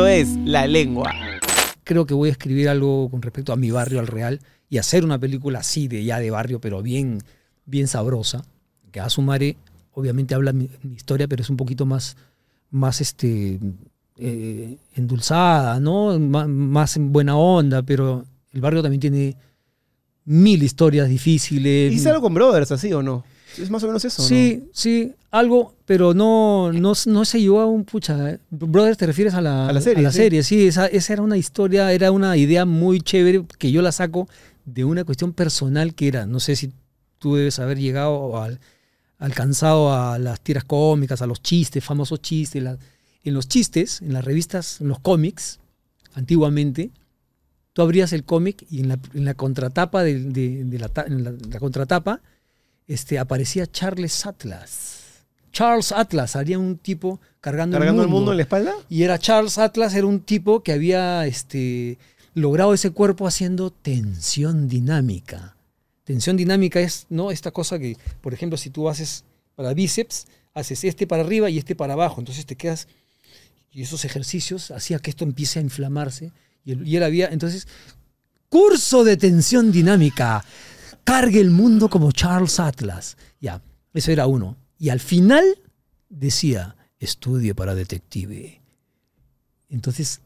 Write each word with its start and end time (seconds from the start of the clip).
Esto 0.00 0.06
es 0.08 0.38
La 0.46 0.66
Lengua. 0.66 1.12
Creo 1.84 2.06
que 2.06 2.14
voy 2.14 2.30
a 2.30 2.32
escribir 2.32 2.70
algo 2.70 3.10
con 3.10 3.20
respecto 3.20 3.52
a 3.52 3.56
mi 3.56 3.70
barrio, 3.70 4.00
al 4.00 4.06
Real, 4.06 4.40
y 4.70 4.78
hacer 4.78 5.04
una 5.04 5.18
película 5.18 5.58
así, 5.58 5.88
de 5.88 6.02
ya 6.02 6.18
de 6.18 6.30
barrio, 6.30 6.58
pero 6.58 6.80
bien, 6.80 7.18
bien 7.66 7.86
sabrosa. 7.86 8.42
Que 8.92 8.98
a 9.00 9.10
Sumare, 9.10 9.58
obviamente 9.92 10.34
habla 10.34 10.54
mi, 10.54 10.70
mi 10.84 10.94
historia, 10.94 11.28
pero 11.28 11.42
es 11.42 11.50
un 11.50 11.58
poquito 11.58 11.84
más, 11.84 12.16
más 12.70 13.02
este, 13.02 13.60
eh, 14.16 14.78
endulzada, 14.94 15.78
¿no? 15.80 16.18
Má- 16.18 16.48
más 16.48 16.96
en 16.96 17.12
buena 17.12 17.36
onda, 17.36 17.82
pero 17.82 18.24
el 18.52 18.60
barrio 18.62 18.80
también 18.80 19.00
tiene 19.00 19.36
mil 20.24 20.62
historias 20.62 21.10
difíciles. 21.10 21.92
¿Hiciste 21.92 22.08
algo 22.08 22.22
con 22.22 22.32
Brothers, 22.32 22.72
así 22.72 22.90
o 22.94 23.02
no? 23.02 23.22
Es 23.58 23.70
más 23.70 23.82
o 23.82 23.86
menos 23.86 24.04
eso, 24.04 24.22
¿no? 24.22 24.28
Sí, 24.28 24.64
sí, 24.72 25.12
algo, 25.30 25.74
pero 25.86 26.14
no, 26.14 26.72
no, 26.72 26.92
no 27.06 27.24
se 27.24 27.40
llevó 27.40 27.60
a 27.60 27.66
un 27.66 27.84
pucha. 27.84 28.30
eh. 28.30 28.38
Brothers, 28.50 28.96
¿te 28.98 29.06
refieres 29.06 29.34
a 29.34 29.40
la, 29.40 29.68
A 29.68 29.72
la 29.72 29.80
serie, 29.80 30.10
sí. 30.10 30.16
serie? 30.16 30.42
Sí, 30.42 30.66
esa, 30.66 30.86
esa 30.86 31.12
era 31.14 31.22
una 31.22 31.36
historia, 31.36 31.92
era 31.92 32.10
una 32.12 32.36
idea 32.36 32.64
muy 32.64 33.00
chévere 33.00 33.44
que 33.58 33.70
yo 33.72 33.82
la 33.82 33.92
saco 33.92 34.28
de 34.64 34.84
una 34.84 35.04
cuestión 35.04 35.32
personal 35.32 35.94
que 35.94 36.08
era, 36.08 36.26
no 36.26 36.38
sé 36.40 36.54
si 36.56 36.72
tú 37.18 37.34
debes 37.36 37.58
haber 37.58 37.78
llegado 37.78 38.40
al 38.42 38.60
alcanzado 39.18 39.92
a 39.92 40.18
las 40.18 40.40
tiras 40.40 40.64
cómicas, 40.64 41.20
a 41.22 41.26
los 41.26 41.42
chistes, 41.42 41.84
famosos 41.84 42.22
chistes. 42.22 42.62
la- 42.62 42.78
en 43.22 43.34
los 43.34 43.48
chistes, 43.48 44.00
en 44.00 44.14
las 44.14 44.24
revistas, 44.24 44.80
en 44.80 44.88
los 44.88 44.98
cómics, 45.00 45.58
antiguamente, 46.14 46.90
tú 47.72 47.82
abrías 47.82 48.12
el 48.12 48.24
cómic 48.24 48.64
y 48.70 48.80
en 48.80 48.88
la, 48.88 48.98
en 49.14 49.24
la 49.24 49.34
contratapa 49.34 50.02
de, 50.02 50.20
de- 50.24 50.64
de 50.64 50.78
la, 50.78 50.88
ta- 50.88 51.04
en 51.06 51.24
la- 51.24 51.32
la 51.50 51.58
contratapa 51.58 52.20
este, 52.90 53.20
aparecía 53.20 53.70
Charles 53.70 54.26
Atlas. 54.26 54.96
Charles 55.52 55.92
Atlas, 55.92 56.34
haría 56.34 56.58
un 56.58 56.76
tipo 56.76 57.20
cargando, 57.40 57.78
¿Cargando 57.78 58.02
el 58.02 58.06
el 58.06 58.10
mundo. 58.10 58.18
mundo 58.18 58.30
en 58.32 58.36
la 58.38 58.42
espalda? 58.42 58.74
Y 58.88 59.04
era 59.04 59.18
Charles 59.18 59.58
Atlas, 59.58 59.94
era 59.94 60.06
un 60.06 60.20
tipo 60.20 60.62
que 60.64 60.72
había 60.72 61.24
este, 61.26 61.98
logrado 62.34 62.74
ese 62.74 62.90
cuerpo 62.90 63.28
haciendo 63.28 63.70
tensión 63.70 64.68
dinámica. 64.68 65.54
Tensión 66.02 66.36
dinámica 66.36 66.80
es 66.80 67.06
¿no? 67.10 67.30
esta 67.30 67.52
cosa 67.52 67.78
que, 67.78 67.96
por 68.20 68.34
ejemplo, 68.34 68.58
si 68.58 68.70
tú 68.70 68.88
haces 68.88 69.22
para 69.54 69.72
bíceps, 69.72 70.26
haces 70.52 70.82
este 70.82 71.06
para 71.06 71.22
arriba 71.22 71.48
y 71.48 71.58
este 71.58 71.76
para 71.76 71.92
abajo. 71.92 72.20
Entonces 72.20 72.44
te 72.44 72.56
quedas. 72.56 72.88
Y 73.70 73.82
esos 73.82 74.04
ejercicios 74.04 74.72
hacía 74.72 74.98
que 74.98 75.10
esto 75.10 75.22
empiece 75.22 75.60
a 75.60 75.62
inflamarse. 75.62 76.32
Y 76.64 76.72
él, 76.72 76.88
y 76.88 76.96
él 76.96 77.04
había. 77.04 77.28
Entonces, 77.28 77.68
curso 78.48 79.04
de 79.04 79.16
tensión 79.16 79.70
dinámica. 79.70 80.44
Cargue 81.04 81.40
el 81.40 81.50
mundo 81.50 81.88
como 81.88 82.12
Charles 82.12 82.60
Atlas. 82.60 83.16
Ya, 83.40 83.62
eso 83.94 84.10
era 84.12 84.26
uno. 84.26 84.56
Y 84.78 84.88
al 84.90 85.00
final 85.00 85.44
decía, 86.08 86.76
estudie 86.98 87.54
para 87.54 87.74
detective. 87.74 88.60
Entonces, 89.68 90.20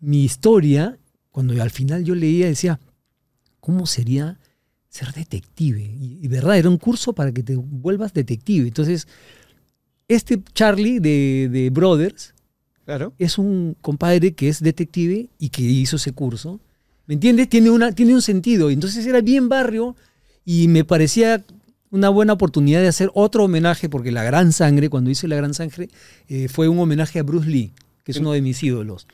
mi 0.00 0.24
historia, 0.24 0.98
cuando 1.30 1.60
al 1.62 1.70
final 1.70 2.04
yo 2.04 2.14
leía, 2.14 2.46
decía, 2.46 2.80
¿cómo 3.60 3.86
sería 3.86 4.38
ser 4.88 5.12
detective? 5.12 5.80
Y, 5.82 6.18
y 6.22 6.28
verdad, 6.28 6.56
era 6.58 6.68
un 6.68 6.78
curso 6.78 7.12
para 7.12 7.32
que 7.32 7.42
te 7.42 7.56
vuelvas 7.56 8.12
detective. 8.12 8.66
Entonces, 8.66 9.06
este 10.08 10.42
Charlie 10.54 10.98
de, 10.98 11.48
de 11.50 11.70
Brothers 11.70 12.34
Claro. 12.84 13.12
es 13.18 13.38
un 13.38 13.76
compadre 13.80 14.32
que 14.32 14.48
es 14.48 14.60
detective 14.60 15.28
y 15.38 15.50
que 15.50 15.62
hizo 15.62 15.96
ese 15.96 16.12
curso. 16.12 16.58
¿Me 17.06 17.14
entiendes? 17.14 17.48
Tiene, 17.48 17.70
una, 17.70 17.92
tiene 17.92 18.14
un 18.14 18.22
sentido. 18.22 18.70
Entonces 18.70 19.04
era 19.06 19.20
bien 19.20 19.48
barrio 19.48 19.96
y 20.44 20.68
me 20.68 20.84
parecía 20.84 21.44
una 21.90 22.08
buena 22.08 22.32
oportunidad 22.34 22.80
de 22.80 22.88
hacer 22.88 23.10
otro 23.14 23.44
homenaje, 23.44 23.88
porque 23.88 24.12
La 24.12 24.22
Gran 24.22 24.52
Sangre, 24.52 24.88
cuando 24.88 25.10
hice 25.10 25.26
La 25.26 25.36
Gran 25.36 25.54
Sangre, 25.54 25.88
eh, 26.28 26.48
fue 26.48 26.68
un 26.68 26.78
homenaje 26.78 27.18
a 27.18 27.22
Bruce 27.24 27.48
Lee, 27.50 27.72
que 28.04 28.12
es 28.12 28.18
uno 28.18 28.30
de 28.32 28.42
mis 28.42 28.62
ídolos. 28.62 29.06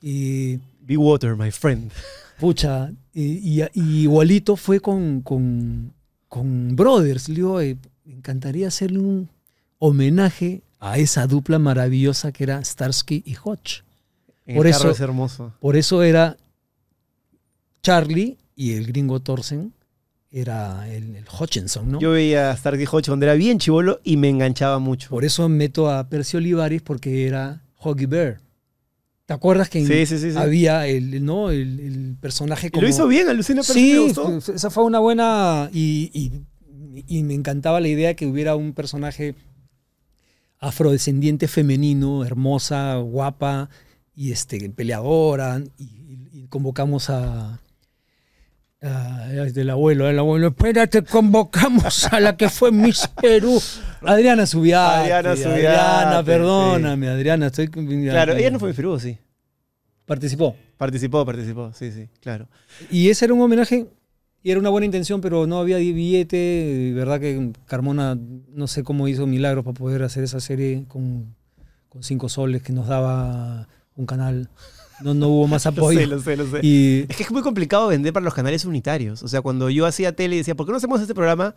Y, 0.00 0.58
Be 0.80 0.96
water, 0.96 1.36
my 1.36 1.50
friend. 1.50 1.90
pucha, 2.38 2.92
y, 3.12 3.60
y- 3.60 3.66
y 3.74 4.02
igualito 4.02 4.56
fue 4.56 4.80
con, 4.80 5.20
con, 5.22 5.92
con 6.28 6.74
Brothers. 6.76 7.28
Le 7.28 7.34
digo, 7.34 7.60
eh, 7.60 7.76
me 8.04 8.14
encantaría 8.14 8.68
hacerle 8.68 9.00
un 9.00 9.28
homenaje 9.78 10.62
a 10.78 10.98
esa 10.98 11.26
dupla 11.26 11.58
maravillosa 11.58 12.32
que 12.32 12.44
era 12.44 12.64
Starsky 12.64 13.22
y 13.26 13.34
Hodge. 13.42 13.82
En 14.46 14.56
Por 14.56 14.66
el 14.66 14.72
carro 14.72 14.84
eso- 14.84 14.90
es 14.92 15.00
hermoso. 15.00 15.52
Por 15.60 15.76
eso 15.76 16.02
era 16.02 16.36
Charlie 17.86 18.36
y 18.56 18.72
el 18.72 18.86
gringo 18.86 19.20
Thorsen 19.20 19.72
era 20.32 20.92
el, 20.92 21.14
el 21.14 21.24
Hutchinson, 21.38 21.92
¿no? 21.92 22.00
Yo 22.00 22.10
veía 22.10 22.50
a 22.50 22.56
Starkey 22.56 22.84
Hodge 22.90 23.06
cuando 23.06 23.26
era 23.26 23.34
bien 23.34 23.58
chivolo 23.60 24.00
y 24.02 24.16
me 24.16 24.28
enganchaba 24.28 24.80
mucho. 24.80 25.08
Por 25.08 25.24
eso 25.24 25.48
meto 25.48 25.88
a 25.88 26.08
Percy 26.08 26.36
Olivares 26.38 26.82
porque 26.82 27.26
era 27.28 27.62
Hoggy 27.78 28.06
Bear. 28.06 28.40
¿Te 29.26 29.34
acuerdas 29.34 29.68
que 29.68 29.78
en- 29.78 29.86
Sí, 29.86 30.04
sí, 30.06 30.18
sí, 30.18 30.32
sí. 30.32 30.36
había 30.36 30.86
el, 30.88 31.24
¿no? 31.24 31.50
el, 31.50 31.78
el 31.78 32.16
personaje 32.20 32.70
como... 32.72 32.82
lo 32.82 32.88
hizo 32.88 33.06
bien, 33.06 33.28
alucina, 33.28 33.62
Sí, 33.62 34.12
esa 34.54 34.68
fue 34.70 34.82
una 34.82 34.98
buena... 34.98 35.70
Y, 35.72 36.10
y- 36.12 36.42
y 37.06 37.22
me 37.22 37.34
encantaba 37.34 37.78
la 37.80 37.88
idea 37.88 38.14
que 38.16 38.26
hubiera 38.26 38.56
un 38.56 38.72
personaje 38.72 39.34
afrodescendiente 40.58 41.46
femenino, 41.48 42.24
hermosa, 42.24 42.96
guapa, 42.96 43.68
y 44.14 44.32
este, 44.32 44.70
peleadora, 44.70 45.62
y 45.78 46.46
convocamos 46.48 47.10
a... 47.10 47.60
a- 48.86 49.26
del 49.52 49.70
abuelo, 49.70 50.08
el 50.08 50.18
abuelo, 50.18 50.48
espérate, 50.48 51.02
convocamos 51.02 52.06
a 52.12 52.20
la 52.20 52.36
que 52.36 52.48
fue 52.48 52.72
Miss 52.72 53.08
Perú, 53.20 53.60
Adriana 54.02 54.46
Subiati. 54.46 55.10
Adriana 55.10 55.36
Subiati, 55.36 55.54
Adriana, 55.66 56.22
perdóname, 56.24 57.08
Adriana, 57.08 57.46
estoy... 57.46 57.68
Claro, 57.68 58.34
ella 58.34 58.50
no 58.50 58.58
fue 58.58 58.70
en 58.70 58.76
Perú, 58.76 58.98
sí. 58.98 59.18
Participó. 60.04 60.56
Participó, 60.76 61.24
participó, 61.24 61.72
sí, 61.72 61.90
sí, 61.90 62.08
claro. 62.20 62.48
Y 62.90 63.08
ese 63.08 63.24
era 63.24 63.34
un 63.34 63.40
homenaje 63.40 63.86
y 64.42 64.50
era 64.50 64.60
una 64.60 64.68
buena 64.70 64.84
intención, 64.84 65.20
pero 65.20 65.46
no 65.46 65.58
había 65.58 65.78
billete. 65.78 66.92
Verdad 66.94 67.18
que 67.18 67.52
Carmona 67.66 68.16
no 68.48 68.66
sé 68.68 68.84
cómo 68.84 69.08
hizo 69.08 69.26
milagros 69.26 69.64
para 69.64 69.74
poder 69.74 70.02
hacer 70.04 70.22
esa 70.22 70.38
serie 70.38 70.84
con, 70.86 71.34
con 71.88 72.02
cinco 72.04 72.28
soles 72.28 72.62
que 72.62 72.72
nos 72.72 72.86
daba 72.86 73.66
un 73.96 74.06
canal. 74.06 74.48
No, 75.02 75.14
no 75.14 75.28
hubo 75.28 75.46
más 75.48 75.64
Lo 75.66 75.70
apoyo. 75.70 75.98
sé, 76.00 76.06
lo 76.06 76.20
sé, 76.20 76.36
lo 76.36 76.46
sé. 76.50 76.60
Y 76.62 77.06
Es 77.08 77.16
que 77.16 77.22
es 77.24 77.30
muy 77.30 77.42
complicado 77.42 77.88
vender 77.88 78.12
para 78.12 78.24
los 78.24 78.34
canales 78.34 78.64
unitarios. 78.64 79.22
O 79.22 79.28
sea, 79.28 79.42
cuando 79.42 79.68
yo 79.70 79.86
hacía 79.86 80.14
tele 80.14 80.36
y 80.36 80.38
decía, 80.38 80.54
¿por 80.54 80.66
qué 80.66 80.72
no 80.72 80.78
hacemos 80.78 81.00
este 81.00 81.14
programa? 81.14 81.54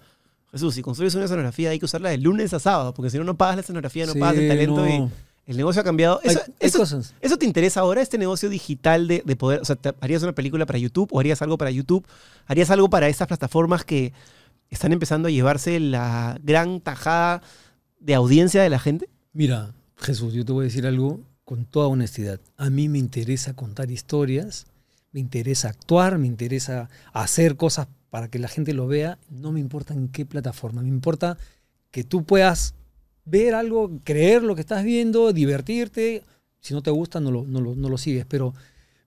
Jesús, 0.51 0.73
si 0.75 0.81
construyes 0.81 1.13
una 1.15 1.25
escenografía 1.25 1.69
hay 1.69 1.79
que 1.79 1.85
usarla 1.85 2.09
de 2.09 2.17
lunes 2.17 2.53
a 2.53 2.59
sábado, 2.59 2.93
porque 2.93 3.09
si 3.11 3.17
no, 3.17 3.23
no 3.23 3.37
pagas 3.37 3.55
la 3.57 3.61
escenografía, 3.61 4.05
no 4.07 4.13
sí, 4.13 4.19
pagas 4.19 4.37
el 4.37 4.47
talento 4.47 4.81
no. 4.83 4.89
y 4.89 5.51
el 5.51 5.57
negocio 5.57 5.81
ha 5.81 5.83
cambiado. 5.85 6.19
Eso, 6.23 6.39
hay 6.45 6.53
eso- 6.59 6.79
cosas. 6.79 7.13
¿eso 7.21 7.37
te 7.37 7.45
interesa 7.45 7.81
ahora, 7.81 8.01
este 8.01 8.17
negocio 8.17 8.49
digital 8.49 9.07
de, 9.07 9.21
de 9.25 9.35
poder? 9.35 9.61
O 9.61 9.65
sea, 9.65 9.75
¿te- 9.75 9.93
¿harías 10.01 10.23
una 10.23 10.33
película 10.33 10.65
para 10.65 10.79
YouTube 10.79 11.07
o 11.11 11.19
harías 11.19 11.41
algo 11.41 11.57
para 11.57 11.69
YouTube? 11.71 12.05
¿Harías 12.47 12.69
algo 12.71 12.89
para 12.89 13.07
estas 13.09 13.27
plataformas 13.27 13.85
que 13.85 14.11
están 14.71 14.91
empezando 14.91 15.27
a 15.27 15.31
llevarse 15.31 15.79
la 15.79 16.39
gran 16.43 16.81
tajada 16.81 17.41
de 17.99 18.15
audiencia 18.15 18.61
de 18.63 18.69
la 18.69 18.79
gente? 18.79 19.07
Mira, 19.33 19.71
Jesús, 19.97 20.33
yo 20.33 20.43
te 20.45 20.51
voy 20.51 20.63
a 20.63 20.65
decir 20.65 20.85
algo 20.87 21.19
con 21.49 21.65
toda 21.65 21.87
honestidad. 21.87 22.39
A 22.57 22.69
mí 22.69 22.89
me 22.89 22.99
interesa 22.99 23.55
contar 23.55 23.89
historias, 23.89 24.67
me 25.11 25.19
interesa 25.19 25.69
actuar, 25.69 26.19
me 26.19 26.27
interesa 26.27 26.91
hacer 27.11 27.55
cosas 27.55 27.87
para 28.11 28.27
que 28.27 28.37
la 28.37 28.47
gente 28.47 28.71
lo 28.73 28.85
vea. 28.85 29.17
No 29.31 29.51
me 29.51 29.59
importa 29.59 29.95
en 29.95 30.09
qué 30.09 30.27
plataforma, 30.27 30.83
me 30.83 30.89
importa 30.89 31.39
que 31.89 32.03
tú 32.03 32.23
puedas 32.23 32.75
ver 33.25 33.55
algo, 33.55 33.89
creer 34.03 34.43
lo 34.43 34.53
que 34.53 34.61
estás 34.61 34.83
viendo, 34.83 35.33
divertirte. 35.33 36.21
Si 36.61 36.75
no 36.75 36.83
te 36.83 36.91
gusta, 36.91 37.19
no 37.19 37.31
lo, 37.31 37.43
no 37.47 37.61
lo, 37.61 37.73
no 37.73 37.89
lo 37.89 37.97
sigues. 37.97 38.27
Pero, 38.27 38.53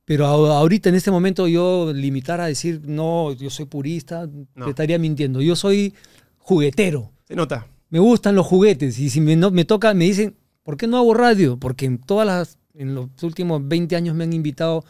pero 0.05 0.27
ahorita, 0.27 0.89
en 0.89 0.97
este 0.97 1.13
momento, 1.13 1.47
yo 1.47 1.93
limitar 1.93 2.41
a 2.41 2.47
decir, 2.47 2.81
no, 2.85 3.33
yo 3.35 3.51
soy 3.51 3.67
purista, 3.67 4.29
No. 4.57 4.65
te 4.65 4.71
estaría 4.71 4.99
mintiendo. 4.99 5.41
Yo 5.41 5.55
soy 5.55 5.95
juguetero 6.38 7.12
Se 7.29 7.37
nota. 7.37 7.69
me 7.88 8.00
gustan 8.00 8.35
los 8.35 8.47
juguetes 8.49 8.99
y 8.99 9.11
si 9.11 9.21
me, 9.21 9.37
no- 9.37 9.53
me 9.53 9.65
toca, 9.65 9.95
me 9.95 10.06
dicen, 10.06 10.35
¿por 10.62 10.76
qué 10.76 10.87
no 10.87 10.97
hago 10.99 11.14
radio? 11.14 11.56
Porque 11.59 11.87
en 11.87 11.99
todas 11.99 12.26
las, 12.26 12.59
en 12.75 12.94
los 12.94 13.09
últimos 13.23 13.67
20 13.67 13.97
años 13.97 14.14
me 14.14 14.25
han 14.25 14.32
invitado 14.32 14.85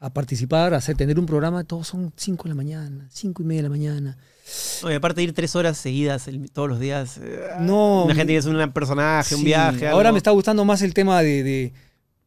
a 0.00 0.10
participar, 0.12 0.74
a 0.74 0.78
hacer, 0.78 0.96
tener 0.96 1.18
un 1.18 1.24
programa, 1.26 1.64
todos 1.64 1.88
son 1.88 2.12
5 2.14 2.42
de 2.44 2.48
la 2.50 2.54
mañana, 2.54 3.06
5 3.10 3.42
y 3.42 3.46
media 3.46 3.62
de 3.62 3.68
la 3.68 3.70
mañana. 3.70 4.18
No, 4.82 4.90
y 4.90 4.94
aparte 4.94 5.20
de 5.20 5.24
ir 5.24 5.32
tres 5.32 5.56
horas 5.56 5.78
seguidas 5.78 6.28
el- 6.28 6.50
todos 6.50 6.68
los 6.68 6.78
días. 6.78 7.18
eh, 7.22 7.40
No. 7.60 8.04
La 8.08 8.14
gente 8.14 8.36
es 8.36 8.44
un 8.44 8.70
personaje, 8.72 9.34
un 9.34 9.44
viaje. 9.44 9.88
Ahora 9.88 10.12
me 10.12 10.18
está 10.18 10.30
gustando 10.32 10.64
más 10.66 10.82
el 10.82 10.92
tema 10.92 11.22
de, 11.22 11.42
de 11.42 11.72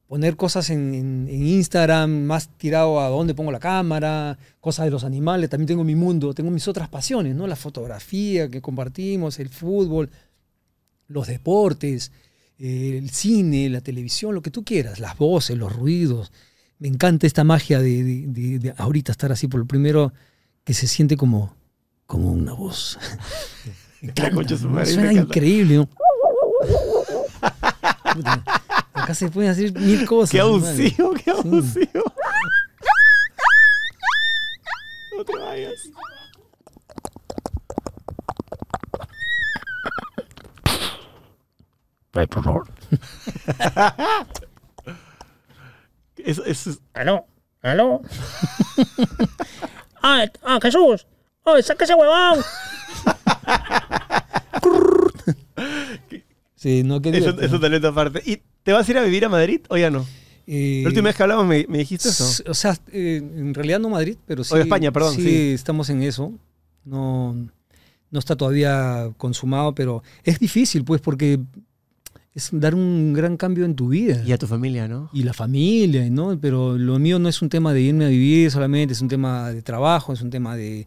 poner 0.07 0.35
cosas 0.35 0.71
en, 0.71 0.95
en- 0.95 1.27
en 1.29 1.45
Instagram, 1.45 2.09
más 2.23 2.49
tirado 2.57 2.99
a 2.99 3.09
dónde 3.09 3.35
pongo 3.35 3.51
la 3.51 3.59
cámara, 3.59 4.39
cosas 4.59 4.85
de 4.85 4.91
los 4.91 5.03
animales. 5.03 5.47
También 5.51 5.67
tengo 5.67 5.83
mi 5.83 5.93
mundo, 5.93 6.33
tengo 6.33 6.49
mis 6.49 6.67
otras 6.67 6.89
pasiones, 6.89 7.35
¿no? 7.35 7.45
La 7.45 7.55
fotografía 7.55 8.49
que 8.49 8.59
compartimos, 8.61 9.37
el 9.37 9.49
fútbol, 9.49 10.09
los 11.07 11.27
deportes, 11.27 12.11
el 12.59 13.09
cine, 13.11 13.69
la 13.69 13.81
televisión, 13.81 14.33
lo 14.35 14.41
que 14.41 14.51
tú 14.51 14.63
quieras, 14.63 14.99
las 14.99 15.17
voces, 15.17 15.57
los 15.57 15.73
ruidos. 15.75 16.31
Me 16.79 16.87
encanta 16.87 17.25
esta 17.27 17.43
magia 17.43 17.79
de, 17.79 18.03
de- 18.03 18.27
de- 18.27 18.59
de 18.59 18.73
ahorita 18.77 19.11
estar 19.11 19.31
así 19.31 19.47
por 19.47 19.59
lo 19.59 19.65
primero 19.65 20.13
que 20.63 20.73
se 20.73 20.87
siente 20.87 21.17
como, 21.17 21.55
como 22.05 22.31
una 22.31 22.53
voz. 22.53 22.97
Suena 24.85 25.13
increíble. 25.13 25.75
¿no? 25.77 25.89
Puta, 28.13 28.43
Acá 28.93 29.13
se 29.15 29.29
pueden 29.29 29.51
hacer 29.51 29.73
mil 29.73 30.05
cosas. 30.05 30.31
Qué 30.31 30.39
abusivo, 30.39 31.13
qué 31.13 31.31
abusivo. 31.31 32.03
No 35.17 35.25
te 35.25 35.35
vayas. 35.37 35.89
Ay, 40.63 42.06
por 42.25 42.43
favor. 42.43 42.67
Eso, 46.17 46.43
eso 46.45 46.71
es- 46.71 46.79
¿Aló? 46.95 47.25
¿Aló? 47.61 48.01
¡Ah, 50.01 50.25
ah 50.43 50.59
Jesús! 50.61 51.05
¡Oh, 51.43 51.61
saca 51.61 51.83
ese 51.85 51.93
huevón! 51.93 52.39
Sí, 56.55 56.81
no, 56.83 56.99
qué 57.01 57.09
es, 57.09 57.15
un, 57.17 57.21
divertido. 57.21 57.45
es 57.45 57.53
un 57.53 57.61
talento 57.61 57.87
aparte. 57.89 58.21
¿Y 58.25 58.41
te 58.63 58.73
vas 58.73 58.87
a 58.87 58.91
ir 58.91 58.97
a 58.97 59.03
vivir 59.03 59.23
a 59.25 59.29
Madrid 59.29 59.61
o 59.69 59.77
ya 59.77 59.91
no? 59.91 60.05
Eh, 60.47 60.79
La 60.83 60.89
última 60.89 61.09
vez 61.09 61.15
que 61.15 61.21
hablamos 61.23 61.45
me, 61.45 61.65
me 61.69 61.77
dijiste 61.77 62.09
eso. 62.09 62.43
O 62.49 62.53
sea, 62.55 62.75
eh, 62.91 63.17
en 63.23 63.53
realidad 63.53 63.79
no 63.79 63.89
Madrid, 63.89 64.17
pero 64.25 64.43
sí. 64.43 64.55
de 64.55 64.61
España, 64.61 64.91
perdón, 64.91 65.13
Sí, 65.15 65.21
sí. 65.21 65.51
estamos 65.53 65.87
en 65.91 66.01
eso. 66.01 66.33
No, 66.83 67.35
no 68.09 68.19
está 68.19 68.35
todavía 68.35 69.11
consumado, 69.17 69.75
pero 69.75 70.01
es 70.23 70.39
difícil, 70.39 70.83
pues, 70.83 70.99
porque 70.99 71.39
es 72.37 72.49
dar 72.51 72.75
un 72.75 73.13
gran 73.13 73.35
cambio 73.35 73.65
en 73.65 73.75
tu 73.75 73.87
vida. 73.89 74.21
Y 74.25 74.31
a 74.31 74.37
tu 74.37 74.45
familia, 74.47 74.87
¿no? 74.87 75.09
y 75.11 75.23
la 75.23 75.33
familia, 75.33 76.07
¿no? 76.09 76.37
Pero 76.39 76.77
lo 76.77 76.99
mío 76.99 77.17
no 77.19 77.27
es 77.29 77.41
un 77.41 77.49
tema 77.49 77.73
de 77.73 77.81
irme 77.81 78.05
a 78.05 78.09
vivir 78.09 78.51
solamente, 78.51 78.93
es 78.93 79.01
un 79.01 79.07
tema 79.07 79.51
de 79.51 79.61
trabajo, 79.63 80.13
es 80.13 80.21
un 80.21 80.29
tema 80.29 80.55
de, 80.55 80.85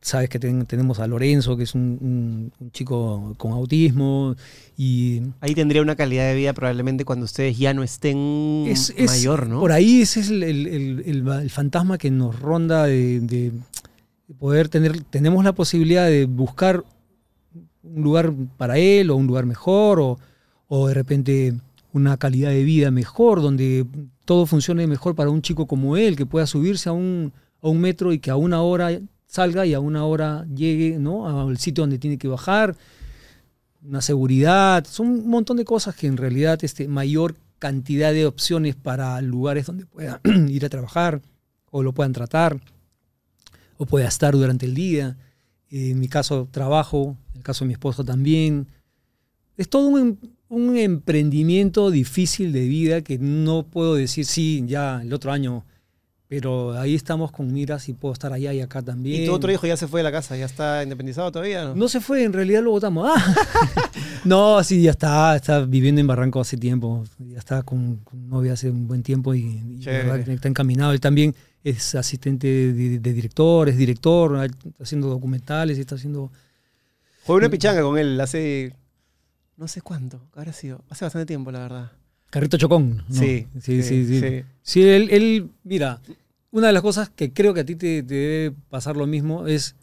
sabes 0.00 0.28
que 0.30 0.38
ten- 0.38 0.64
tenemos 0.64 0.98
a 0.98 1.06
Lorenzo, 1.06 1.56
que 1.56 1.64
es 1.64 1.74
un, 1.74 1.98
un- 2.00 2.52
un 2.58 2.70
chico 2.70 3.34
con 3.36 3.52
autismo, 3.52 4.34
y 4.76 5.20
Ahí 5.40 5.54
tendría 5.54 5.82
una 5.82 5.96
calidad 5.96 6.24
de 6.30 6.34
vida 6.34 6.54
probablemente 6.54 7.04
cuando 7.04 7.26
ustedes 7.26 7.58
ya 7.58 7.74
no 7.74 7.82
estén 7.82 8.64
es, 8.66 8.92
es- 8.96 9.04
mayor, 9.10 9.46
¿no? 9.48 9.60
Por 9.60 9.72
ahí 9.72 10.00
ese 10.00 10.20
es 10.20 10.30
el, 10.30 10.42
el- 10.42 10.66
el- 10.66 11.02
el- 11.06 11.28
el 11.28 11.50
fantasma 11.50 11.98
que 11.98 12.10
nos 12.10 12.40
ronda 12.40 12.84
de, 12.86 13.20
de 13.20 13.52
poder 14.38 14.70
tener, 14.70 15.02
tenemos 15.04 15.44
la 15.44 15.52
posibilidad 15.52 16.06
de 16.06 16.24
buscar 16.24 16.84
un 17.82 18.02
lugar 18.02 18.32
para 18.56 18.78
él 18.78 19.10
o 19.10 19.16
un 19.16 19.26
lugar 19.26 19.44
mejor 19.44 20.00
o, 20.00 20.18
o 20.72 20.86
de 20.86 20.94
repente 20.94 21.52
una 21.92 22.16
calidad 22.16 22.50
de 22.50 22.62
vida 22.62 22.92
mejor, 22.92 23.42
donde 23.42 23.84
todo 24.24 24.46
funcione 24.46 24.86
mejor 24.86 25.16
para 25.16 25.28
un 25.28 25.42
chico 25.42 25.66
como 25.66 25.96
él, 25.96 26.14
que 26.14 26.26
pueda 26.26 26.46
subirse 26.46 26.88
a 26.88 26.92
un, 26.92 27.32
a 27.60 27.68
un 27.68 27.80
metro 27.80 28.12
y 28.12 28.20
que 28.20 28.30
a 28.30 28.36
una 28.36 28.62
hora 28.62 29.00
salga 29.26 29.66
y 29.66 29.74
a 29.74 29.80
una 29.80 30.04
hora 30.04 30.46
llegue 30.54 30.96
¿no? 31.00 31.48
al 31.48 31.58
sitio 31.58 31.82
donde 31.82 31.98
tiene 31.98 32.18
que 32.18 32.28
bajar, 32.28 32.76
una 33.82 34.00
seguridad, 34.00 34.86
son 34.86 35.08
un 35.08 35.28
montón 35.28 35.56
de 35.56 35.64
cosas 35.64 35.96
que 35.96 36.06
en 36.06 36.16
realidad 36.16 36.62
este, 36.62 36.86
mayor 36.86 37.34
cantidad 37.58 38.12
de 38.12 38.26
opciones 38.26 38.76
para 38.76 39.20
lugares 39.20 39.66
donde 39.66 39.86
pueda 39.86 40.20
ir 40.48 40.64
a 40.64 40.68
trabajar 40.68 41.20
o 41.72 41.82
lo 41.82 41.92
puedan 41.92 42.12
tratar 42.12 42.60
o 43.76 43.86
pueda 43.86 44.06
estar 44.06 44.34
durante 44.34 44.66
el 44.66 44.74
día. 44.74 45.16
En 45.68 45.98
mi 45.98 46.06
caso, 46.06 46.46
trabajo, 46.48 47.16
en 47.32 47.38
el 47.38 47.42
caso 47.42 47.64
de 47.64 47.68
mi 47.68 47.72
esposo 47.72 48.04
también. 48.04 48.68
Es 49.56 49.68
todo 49.68 49.88
un, 49.88 50.18
un 50.50 50.76
emprendimiento 50.76 51.90
difícil 51.90 52.52
de 52.52 52.66
vida 52.66 53.02
que 53.02 53.18
no 53.18 53.62
puedo 53.62 53.94
decir, 53.94 54.26
sí, 54.26 54.62
ya 54.66 55.00
el 55.00 55.12
otro 55.14 55.30
año, 55.30 55.64
pero 56.26 56.78
ahí 56.78 56.96
estamos 56.96 57.30
con 57.30 57.52
miras 57.52 57.88
y 57.88 57.92
puedo 57.92 58.12
estar 58.12 58.32
allá 58.32 58.52
y 58.52 58.60
acá 58.60 58.82
también. 58.82 59.22
Y 59.22 59.26
tu 59.26 59.32
otro 59.32 59.50
hijo 59.52 59.66
ya 59.68 59.76
se 59.76 59.86
fue 59.86 60.00
de 60.00 60.04
la 60.04 60.12
casa, 60.12 60.36
ya 60.36 60.46
está 60.46 60.82
independizado 60.82 61.30
todavía, 61.30 61.64
¿no? 61.64 61.76
No 61.76 61.88
se 61.88 62.00
fue, 62.00 62.24
en 62.24 62.32
realidad 62.32 62.62
lo 62.62 62.72
votamos. 62.72 63.08
Ah. 63.08 63.34
no, 64.24 64.62
sí, 64.64 64.82
ya 64.82 64.90
está, 64.90 65.36
está 65.36 65.60
viviendo 65.64 66.00
en 66.00 66.08
Barranco 66.08 66.40
hace 66.40 66.56
tiempo. 66.56 67.04
Ya 67.18 67.38
está 67.38 67.62
con, 67.62 67.98
con 67.98 68.28
novia 68.28 68.54
hace 68.54 68.70
un 68.70 68.88
buen 68.88 69.04
tiempo 69.04 69.34
y, 69.34 69.62
y 69.78 69.88
está 69.88 70.48
encaminado. 70.48 70.92
Él 70.92 71.00
también 71.00 71.32
es 71.62 71.94
asistente 71.94 72.48
de, 72.48 72.98
de 72.98 73.12
director, 73.12 73.68
es 73.68 73.76
director, 73.76 74.44
está 74.44 74.68
haciendo 74.82 75.08
documentales, 75.08 75.78
está 75.78 75.94
haciendo... 75.94 76.32
Jugué 77.24 77.38
una 77.38 77.50
pichanga 77.50 77.82
con 77.82 77.98
él 77.98 78.20
hace. 78.20 78.72
No 79.60 79.68
sé 79.68 79.82
cuánto, 79.82 80.22
habrá 80.34 80.54
sido. 80.54 80.82
Hace 80.88 81.04
bastante 81.04 81.26
tiempo, 81.26 81.50
la 81.52 81.58
verdad. 81.60 81.92
Carrito 82.30 82.56
Chocón. 82.56 83.04
¿no? 83.08 83.14
Sí, 83.14 83.46
sí, 83.60 83.82
sí. 83.82 84.06
sí. 84.06 84.20
sí. 84.20 84.42
Sí, 84.62 84.82
él, 84.88 85.08
él, 85.10 85.50
mira, 85.64 86.00
una 86.50 86.68
de 86.68 86.72
las 86.72 86.80
cosas 86.80 87.10
que 87.10 87.32
creo 87.34 87.52
que 87.52 87.60
a 87.60 87.64
ti 87.66 87.76
te, 87.76 88.02
te 88.02 88.14
debe 88.14 88.56
pasar 88.70 88.96
lo 88.96 89.06
mismo 89.06 89.46
es 89.46 89.76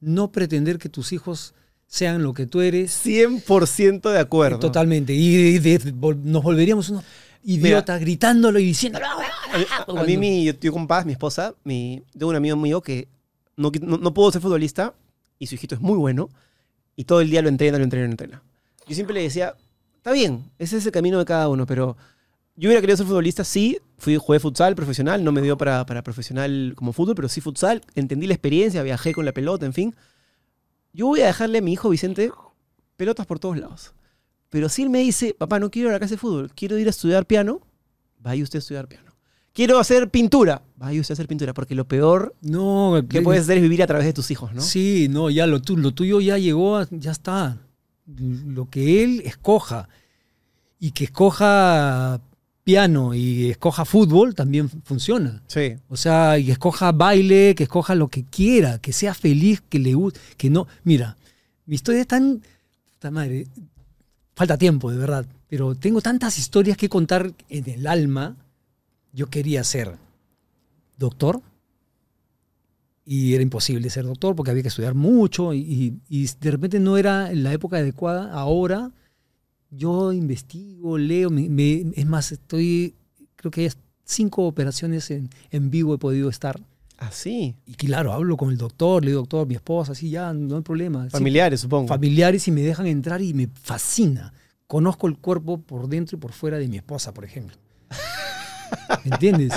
no 0.00 0.32
pretender 0.32 0.78
que 0.78 0.88
tus 0.88 1.12
hijos 1.12 1.54
sean 1.86 2.24
lo 2.24 2.34
que 2.34 2.46
tú 2.46 2.62
eres 2.62 2.90
100% 3.06 4.10
de 4.10 4.18
acuerdo. 4.18 4.58
Totalmente. 4.58 5.12
Y 5.14 5.58
de- 5.60 5.78
de- 5.78 5.94
vol- 5.94 6.20
nos 6.22 6.42
volveríamos 6.42 6.88
unos 6.90 7.04
idiotas 7.44 8.00
gritándolo 8.00 8.58
y 8.58 8.64
diciéndolo. 8.64 9.06
A, 9.06 10.00
a 10.00 10.04
mí, 10.04 10.16
mi, 10.16 10.44
yo, 10.46 10.54
yo 10.60 10.72
con 10.72 10.88
Paz, 10.88 11.06
mi 11.06 11.12
esposa, 11.12 11.54
mi, 11.62 12.02
tengo 12.18 12.30
un 12.30 12.36
amigo 12.36 12.56
mío 12.56 12.80
que 12.80 13.06
no, 13.56 13.70
no, 13.82 13.98
no 13.98 14.12
pudo 14.14 14.32
ser 14.32 14.40
futbolista 14.42 14.94
y 15.38 15.46
su 15.46 15.54
hijito 15.54 15.76
es 15.76 15.80
muy 15.80 15.96
bueno 15.98 16.28
y 16.96 17.04
todo 17.04 17.20
el 17.20 17.30
día 17.30 17.40
lo 17.42 17.48
entrena, 17.48 17.78
lo 17.78 17.84
entrena, 17.84 18.06
lo 18.06 18.10
entrena. 18.12 18.42
Yo 18.92 18.96
siempre 18.96 19.14
le 19.14 19.22
decía, 19.22 19.54
está 19.96 20.12
bien, 20.12 20.44
ese 20.58 20.76
es 20.76 20.84
el 20.84 20.92
camino 20.92 21.18
de 21.18 21.24
cada 21.24 21.48
uno, 21.48 21.64
pero 21.66 21.96
yo 22.56 22.68
hubiera 22.68 22.82
querido 22.82 22.98
ser 22.98 23.06
futbolista, 23.06 23.42
sí, 23.42 23.78
fui, 23.96 24.16
jugué 24.18 24.38
futsal 24.38 24.74
profesional, 24.74 25.24
no 25.24 25.32
me 25.32 25.40
dio 25.40 25.56
para, 25.56 25.86
para 25.86 26.02
profesional 26.02 26.74
como 26.76 26.92
fútbol, 26.92 27.14
pero 27.14 27.28
sí 27.30 27.40
futsal, 27.40 27.80
entendí 27.94 28.26
la 28.26 28.34
experiencia, 28.34 28.82
viajé 28.82 29.14
con 29.14 29.24
la 29.24 29.32
pelota, 29.32 29.64
en 29.64 29.72
fin. 29.72 29.94
Yo 30.92 31.06
voy 31.06 31.22
a 31.22 31.26
dejarle 31.26 31.58
a 31.58 31.62
mi 31.62 31.72
hijo 31.72 31.88
Vicente 31.88 32.30
pelotas 32.96 33.24
por 33.26 33.38
todos 33.38 33.56
lados. 33.58 33.92
Pero 34.50 34.68
si 34.68 34.82
él 34.82 34.90
me 34.90 34.98
dice, 34.98 35.34
papá, 35.38 35.58
no 35.58 35.70
quiero 35.70 35.88
ir 35.88 35.92
a 35.92 35.94
la 35.94 35.98
clase 35.98 36.16
de 36.16 36.18
fútbol, 36.18 36.52
quiero 36.54 36.76
ir 36.78 36.86
a 36.86 36.90
estudiar 36.90 37.24
piano, 37.24 37.62
vaya 38.18 38.42
usted 38.42 38.58
a 38.58 38.60
estudiar 38.60 38.86
piano. 38.86 39.10
Quiero 39.54 39.78
hacer 39.78 40.10
pintura, 40.10 40.60
vaya 40.76 41.00
usted 41.00 41.12
a 41.12 41.14
hacer 41.14 41.28
pintura, 41.28 41.54
porque 41.54 41.74
lo 41.74 41.86
peor 41.88 42.34
No, 42.42 43.02
que 43.08 43.22
puedes 43.22 43.42
hacer 43.44 43.56
es 43.56 43.62
vivir 43.62 43.82
a 43.82 43.86
través 43.86 44.06
de 44.06 44.12
tus 44.12 44.30
hijos, 44.30 44.52
¿no? 44.52 44.60
Sí, 44.60 45.08
no, 45.10 45.30
ya 45.30 45.46
lo, 45.46 45.62
tu- 45.62 45.78
lo 45.78 45.92
tuyo 45.92 46.20
ya 46.20 46.36
llegó, 46.36 46.76
a- 46.76 46.88
ya 46.90 47.10
está. 47.12 47.58
Lo 48.06 48.68
que 48.68 49.04
él 49.04 49.22
escoja 49.24 49.88
y 50.78 50.90
que 50.90 51.04
escoja 51.04 52.20
piano 52.64 53.14
y 53.14 53.50
escoja 53.50 53.84
fútbol 53.84 54.34
también 54.34 54.68
funciona. 54.68 55.42
Sí. 55.46 55.76
O 55.88 55.96
sea, 55.96 56.38
y 56.38 56.50
escoja 56.50 56.92
baile, 56.92 57.54
que 57.54 57.64
escoja 57.64 57.94
lo 57.94 58.08
que 58.08 58.24
quiera, 58.24 58.78
que 58.78 58.92
sea 58.92 59.14
feliz, 59.14 59.62
que 59.68 59.78
le 59.78 59.94
guste, 59.94 60.20
que 60.36 60.50
no. 60.50 60.66
Mira, 60.84 61.16
mi 61.66 61.76
historia 61.76 62.02
es 62.02 62.06
tan. 62.06 62.42
puta 62.94 63.10
madre, 63.10 63.46
falta 64.34 64.58
tiempo, 64.58 64.90
de 64.90 64.98
verdad. 64.98 65.26
Pero 65.48 65.74
tengo 65.74 66.00
tantas 66.00 66.38
historias 66.38 66.76
que 66.76 66.88
contar 66.88 67.32
en 67.48 67.68
el 67.68 67.86
alma. 67.86 68.36
Yo 69.12 69.28
quería 69.28 69.62
ser 69.64 69.98
doctor. 70.96 71.42
Y 73.04 73.34
era 73.34 73.42
imposible 73.42 73.90
ser 73.90 74.04
doctor 74.04 74.36
porque 74.36 74.50
había 74.52 74.62
que 74.62 74.68
estudiar 74.68 74.94
mucho. 74.94 75.52
Y, 75.54 75.98
y 76.08 76.26
de 76.40 76.50
repente 76.50 76.78
no 76.80 76.96
era 76.96 77.32
la 77.32 77.52
época 77.52 77.78
adecuada. 77.78 78.32
Ahora 78.32 78.92
yo 79.70 80.12
investigo, 80.12 80.98
leo. 80.98 81.30
me- 81.30 81.48
me- 81.48 81.84
es 81.94 82.06
más, 82.06 82.30
estoy. 82.32 82.94
Creo 83.36 83.50
que 83.50 83.62
hay 83.62 83.70
cinco 84.04 84.46
operaciones 84.46 85.10
en, 85.10 85.30
en 85.50 85.70
vivo 85.70 85.94
he 85.94 85.98
podido 85.98 86.28
estar. 86.28 86.60
Así. 86.98 87.56
Y 87.66 87.74
claro, 87.74 88.12
hablo 88.12 88.36
con 88.36 88.50
el 88.50 88.56
doctor, 88.58 89.02
le 89.04 89.10
digo, 89.10 89.22
doctor, 89.22 89.48
mi 89.48 89.54
esposa, 89.56 89.90
así 89.92 90.08
ya, 90.10 90.32
no 90.32 90.56
hay 90.56 90.62
problema. 90.62 91.04
Sí, 91.06 91.10
Familiares, 91.10 91.60
supongo. 91.60 91.88
familiares 91.88 92.46
y 92.46 92.52
me 92.52 92.60
dejan 92.62 92.86
entrar 92.86 93.20
y 93.20 93.34
me 93.34 93.48
fascina. 93.48 94.32
Conozco 94.68 95.08
el 95.08 95.18
cuerpo 95.18 95.58
por 95.58 95.88
dentro 95.88 96.16
y 96.16 96.20
por 96.20 96.30
fuera 96.32 96.58
de 96.58 96.68
mi 96.68 96.76
esposa, 96.76 97.12
por 97.12 97.24
ejemplo. 97.24 97.56
¿Me 99.04 99.10
entiendes? 99.10 99.52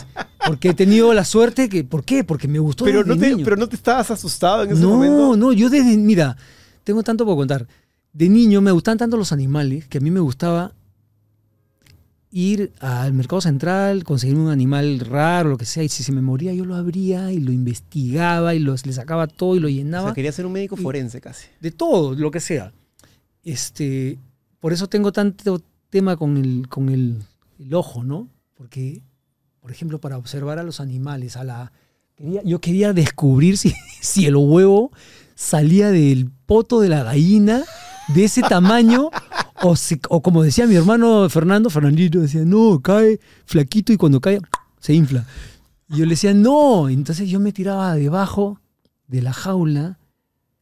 Porque 0.47 0.69
he 0.69 0.73
tenido 0.73 1.13
la 1.13 1.25
suerte 1.25 1.69
que. 1.69 1.83
¿Por 1.83 2.03
qué? 2.03 2.23
Porque 2.23 2.47
me 2.47 2.59
gustó. 2.59 2.85
pero, 2.85 2.99
desde 3.03 3.15
no 3.15 3.19
te, 3.21 3.29
niño. 3.31 3.43
pero 3.43 3.57
no 3.57 3.67
te 3.67 3.75
estabas 3.75 4.11
asustado 4.11 4.63
en 4.63 4.71
ese 4.71 4.81
no, 4.81 4.89
momento. 4.89 5.35
no, 5.37 5.53
yo 5.53 5.69
desde. 5.69 5.97
Mira, 5.97 6.37
tengo 6.83 7.03
tanto 7.03 7.25
por 7.25 7.35
contar. 7.35 7.67
De 8.13 8.29
niño 8.29 8.61
me 8.61 8.71
gustaban 8.71 8.97
tanto 8.97 9.17
los 9.17 9.31
animales 9.31 9.87
que 9.87 9.97
a 9.97 10.01
mí 10.01 10.09
me 10.11 10.21
gustaba 10.21 10.73
ir 12.31 12.73
al 12.79 13.13
mercado 13.13 13.39
central, 13.41 14.03
conseguirme 14.03 14.43
un 14.43 14.49
animal 14.51 14.99
raro, 14.99 15.49
lo 15.49 15.57
que 15.57 15.63
sea, 15.65 15.83
y 15.83 15.89
si 15.89 16.03
se 16.03 16.11
me 16.11 16.21
moría 16.21 16.53
yo 16.53 16.65
lo 16.65 16.75
abría 16.75 17.31
y 17.31 17.39
lo 17.39 17.53
investigaba 17.53 18.53
y 18.55 18.59
los, 18.59 18.85
le 18.85 18.91
sacaba 18.91 19.27
todo 19.27 19.55
y 19.55 19.59
lo 19.61 19.67
O 19.67 19.69
llenaba 19.69 20.07
sea, 20.09 20.13
quería 20.13 20.33
ser 20.33 20.45
un 20.45 20.51
médico 20.51 20.75
forense 20.75 21.21
casi. 21.21 21.47
de 21.61 21.71
todo, 21.71 22.13
lo 22.13 22.31
que 22.31 22.41
sea. 22.41 22.73
Este, 23.43 24.19
por 24.59 24.73
eso 24.73 24.87
tengo 24.87 25.13
tanto 25.13 25.61
tema 25.89 26.17
con 26.17 26.35
el, 26.35 26.67
con 26.67 26.89
el, 26.89 27.19
el 27.57 27.73
ojo, 27.73 28.03
¿no? 28.03 28.27
Porque, 28.55 29.01
por 29.65 29.71
ejemplo, 29.71 29.99
para 29.99 30.19
observar 30.19 30.59
a 30.59 30.63
los 30.63 30.79
animales, 30.79 31.35
a 31.37 31.43
la, 31.43 31.71
yo 32.19 32.61
quería 32.61 32.93
descubrir 32.93 33.57
si, 33.57 33.73
si 33.99 34.27
el 34.27 34.35
huevo 34.35 34.91
salía 35.33 35.89
del 35.89 36.29
poto 36.45 36.81
de 36.81 36.89
la 36.89 37.01
gallina 37.01 37.63
de 38.09 38.25
ese 38.25 38.43
tamaño 38.43 39.09
o, 39.63 39.73
o 40.09 40.21
como 40.21 40.43
decía 40.43 40.67
mi 40.67 40.75
hermano 40.75 41.27
Fernando, 41.31 41.71
Fernandito 41.71 42.19
decía, 42.19 42.45
no, 42.45 42.79
cae 42.79 43.19
flaquito 43.45 43.91
y 43.91 43.97
cuando 43.97 44.21
cae 44.21 44.39
se 44.79 44.93
infla. 44.93 45.25
Y 45.89 45.97
yo 45.97 46.05
le 46.05 46.11
decía, 46.11 46.35
no, 46.35 46.87
entonces 46.87 47.27
yo 47.27 47.39
me 47.39 47.51
tiraba 47.51 47.95
debajo 47.95 48.61
de 49.07 49.23
la 49.23 49.33
jaula 49.33 49.97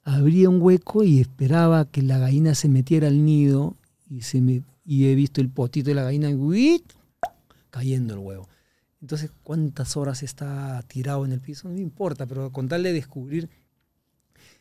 abría 0.05 0.47
un 0.47 0.61
hueco 0.61 1.03
y 1.03 1.19
esperaba 1.19 1.91
que 1.91 2.03
la 2.03 2.19
gallina 2.19 2.55
se 2.55 2.69
metiera 2.69 3.09
al 3.09 3.25
nido 3.25 3.75
y 4.09 4.21
se 4.21 4.39
me 4.39 4.63
y 4.85 5.07
he 5.07 5.15
visto 5.15 5.41
el 5.41 5.49
potito 5.49 5.89
de 5.89 5.95
la 5.95 6.03
gallina 6.03 6.29
y 6.29 6.35
¡uit! 6.35 6.83
cayendo 7.69 8.13
el 8.13 8.21
huevo. 8.21 8.47
Entonces, 9.03 9.31
¿cuántas 9.43 9.97
horas 9.97 10.23
está 10.23 10.81
tirado 10.87 11.25
en 11.25 11.33
el 11.33 11.41
piso? 11.41 11.67
No 11.67 11.73
me 11.75 11.81
importa, 11.81 12.25
pero 12.25 12.51
con 12.53 12.69
tal 12.69 12.83
de 12.83 12.93
descubrir 12.93 13.49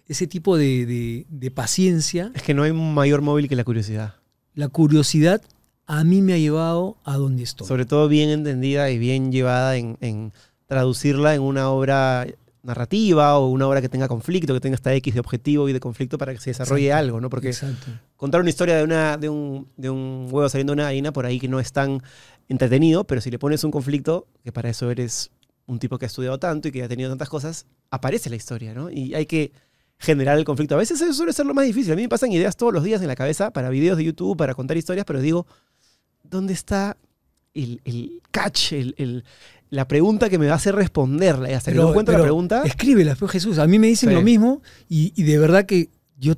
ese 0.09 0.27
tipo 0.27 0.57
de, 0.57 0.85
de- 0.85 1.27
de 1.31 1.51
paciencia, 1.53 2.33
Es 2.35 2.43
que 2.43 2.53
no 2.53 2.65
hay 2.65 2.73
un 2.73 2.93
mayor 2.93 3.23
móvil 3.23 3.49
que 3.49 3.55
la 3.55 3.63
curiosidad. 3.65 4.17
la 4.55 4.67
curiosidad 4.69 5.41
a 5.87 6.03
mí 6.05 6.23
me 6.23 6.33
ha 6.35 6.39
llevado 6.39 6.97
a 7.05 7.17
donde 7.17 7.45
estoy. 7.45 7.67
Sobre 7.69 7.87
todo 7.87 8.09
bien 8.09 8.31
entendida 8.31 8.91
y 8.91 8.99
bien 8.99 9.31
llevada 9.31 9.77
en, 9.77 9.97
en 10.01 10.33
traducirla 10.67 11.35
en 11.37 11.43
una 11.43 11.71
obra 11.71 12.27
narrativa 12.65 13.37
o 13.39 13.49
una 13.49 13.67
obra 13.69 13.81
que 13.81 13.89
tenga 13.89 14.07
conflicto, 14.09 14.55
que 14.55 14.61
tenga 14.61 14.77
esta 14.77 14.95
X 14.95 15.15
de 15.15 15.21
objetivo 15.21 15.69
y 15.69 15.73
de 15.73 15.81
conflicto 15.81 16.19
para 16.19 16.33
que 16.33 16.41
se 16.41 16.51
desarrolle 16.51 16.87
Exacto. 16.87 16.99
algo, 17.07 17.21
¿no? 17.21 17.29
Porque 17.31 17.49
Exacto. 17.49 17.87
contar 18.17 18.41
una 18.41 18.51
historia 18.51 18.77
de, 18.77 18.85
una, 18.85 19.17
de, 19.17 19.29
un, 19.29 19.69
de 19.77 19.91
un 19.91 20.29
huevo 20.31 20.49
saliendo 20.49 20.71
de 20.73 20.75
una 20.75 20.85
gallina 20.85 21.13
por 21.13 21.27
ahí 21.27 21.41
que 21.41 21.49
no 21.49 21.59
es 21.59 21.73
tan 21.73 22.01
entretenido, 22.49 23.05
pero 23.05 23.21
si 23.21 23.31
le 23.31 23.39
pones 23.39 23.65
un 23.65 23.71
conflicto, 23.71 24.27
que 24.45 24.53
para 24.53 24.69
eso 24.71 24.91
eres 24.91 25.31
un 25.67 25.79
tipo 25.79 25.99
que 25.99 26.07
ha 26.07 26.09
estudiado 26.09 26.39
tanto 26.39 26.69
y 26.69 26.73
que 26.73 26.83
ha 26.83 26.89
tenido 26.89 27.09
tantas 27.11 27.29
cosas, 27.29 27.67
aparece 27.91 28.29
la 28.31 28.37
historia, 28.37 28.75
¿no? 28.75 28.91
Y 28.91 29.15
hay 29.15 29.27
que 29.27 29.53
generar 29.99 30.37
el 30.39 30.45
conflicto. 30.45 30.75
A 30.75 30.79
veces 30.79 31.01
eso 31.01 31.13
suele 31.13 31.33
ser 31.33 31.47
lo 31.47 31.55
más 31.55 31.65
difícil. 31.65 31.93
A 31.93 31.97
mí 31.97 32.03
me 32.03 32.09
pasan 32.09 32.33
ideas 32.33 32.57
todos 32.57 32.73
los 32.73 32.83
días 32.83 33.01
en 33.01 33.07
la 33.09 33.15
cabeza 33.15 33.53
para 33.53 33.71
videos 33.71 33.97
de 33.97 34.05
YouTube, 34.05 34.37
para 34.37 34.55
contar 34.55 34.77
historias, 34.77 35.05
pero 35.07 35.21
digo, 35.21 35.47
¿dónde 36.25 36.53
está 36.53 36.97
el, 37.55 37.81
el 37.85 38.21
catch, 38.31 38.73
el, 38.73 38.95
el- 38.99 39.25
la 39.71 39.89
pregunta 39.89 40.29
que 40.29 40.39
me 40.39 40.47
va 40.49 40.53
a 40.53 40.57
hacer 40.57 40.75
responderla? 40.75 41.51
Y 41.51 41.55
hasta 41.55 41.71
que 41.73 41.79
no 41.79 41.89
encuentro 41.91 42.13
la 42.13 42.19
pero 42.19 42.25
pregunta, 42.25 42.63
Escríbela, 42.65 43.15
pues 43.15 43.31
Jesús. 43.31 43.59
A 43.59 43.67
mí 43.67 43.79
me 43.79 43.87
dicen 43.87 44.11
Sí. 44.11 44.15
lo 44.15 44.21
mismo 44.23 44.61
y, 44.89 45.13
y 45.17 45.23
de 45.23 45.39
verdad 45.39 45.65
que 45.65 45.89
yo. 46.19 46.35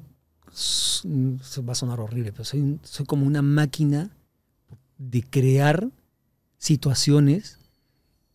se 0.53 1.61
va 1.63 1.73
a 1.73 1.75
sonar 1.75 1.99
horrible, 2.01 2.31
pero 2.33 2.45
soy, 2.45 2.79
soy 2.83 3.07
como 3.07 3.27
una 3.27 3.43
máquina 3.43 4.11
de 4.99 5.23
crear 5.23 5.91
situaciones 6.59 7.59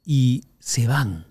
y 0.06 0.44
se 0.60 0.88
van. 0.88 1.26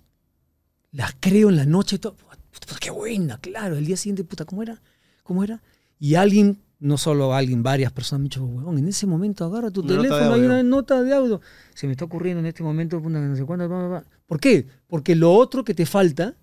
Las 0.93 1.15
creo 1.21 1.51
en 1.51 1.57
la 1.57 1.67
noche. 1.67 1.99
todo, 1.99 2.15
puta, 2.15 2.77
qué 2.81 2.91
buena, 2.91 3.39
claro. 3.39 3.77
El 3.77 3.87
día 3.87 3.97
siguiente, 3.97 4.25
puta, 4.25 4.45
¿cómo 4.45 4.63
era? 4.63 4.81
¿Cómo 5.23 5.45
era? 5.45 5.63
Y 6.01 6.15
alguien, 6.15 6.61
no 6.81 6.97
solo 6.97 7.35
alguien, 7.35 7.63
varias 7.63 7.93
personas 7.93 8.21
me 8.21 8.25
han 8.25 8.29
dicho, 8.31 8.45
huevón, 8.45 8.79
en 8.79 8.89
ese 8.89 9.07
momento 9.07 9.45
agarra 9.45 9.71
tu 9.71 9.81
Una 9.81 9.97
teléfono, 9.97 10.33
hay 10.35 10.41
una 10.43 10.63
nota 10.63 11.03
de 11.03 11.13
audio. 11.13 11.41
Se 11.75 11.87
me 11.87 11.93
está 11.93 12.05
ocurriendo 12.05 12.41
en 12.41 12.47
este 12.47 12.63
momento, 12.63 13.01
puta, 13.03 13.19
no 13.21 13.37
sé 13.37 13.45
cuándo, 13.45 13.69
bla, 13.69 13.79
bla, 13.79 13.89
bla. 13.89 14.05
¿Por 14.27 14.41
qué? 14.41 14.67
Porque 14.87 15.15
lo 15.15 15.33
otro 15.33 15.65
que 15.65 15.75
te 15.75 15.87
falta, 15.87 16.35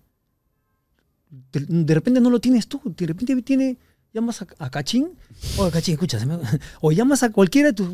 de, 1.52 1.60
de 1.68 1.94
repente 1.94 2.20
no 2.20 2.30
lo 2.30 2.40
tienes 2.40 2.68
tú. 2.68 2.80
De 2.84 3.06
repente 3.06 3.40
tiene, 3.42 3.78
llamas 4.12 4.42
a, 4.42 4.46
a 4.58 4.70
Cachín, 4.70 5.10
oye 5.58 5.70
Cachín, 5.72 5.94
escucha, 5.94 6.24
me- 6.24 6.38
o 6.80 6.92
llamas 6.92 7.22
a 7.22 7.32
cualquiera 7.32 7.68
de 7.68 7.74
tus 7.74 7.88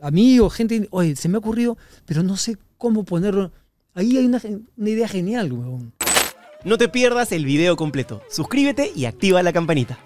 amigos, 0.00 0.54
gente, 0.54 0.88
oye, 0.90 1.16
se 1.16 1.28
me 1.28 1.36
ha 1.36 1.38
ocurrido, 1.38 1.76
pero 2.04 2.22
no 2.22 2.36
sé 2.36 2.56
cómo 2.78 3.04
ponerlo. 3.04 3.52
Ahí 3.94 4.16
hay 4.16 4.26
una, 4.26 4.40
una 4.76 4.90
idea 4.90 5.08
genial, 5.08 5.52
huevón. 5.52 5.92
no 6.64 6.78
te 6.78 6.88
pierdas 6.88 7.32
el 7.32 7.44
video 7.44 7.76
completo. 7.76 8.22
Suscríbete 8.30 8.92
y 8.94 9.06
activa 9.06 9.42
la 9.42 9.52
campanita. 9.52 9.98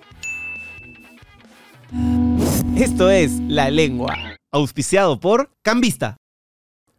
Esto 2.76 3.11
es 3.11 3.32
La 3.49 3.68
Lengua, 3.68 4.16
auspiciado 4.52 5.18
por 5.18 5.50
Cambista, 5.62 6.16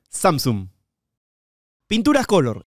Samsung, 0.10 0.68
Pinturas 1.88 2.28
Color, 2.28 2.66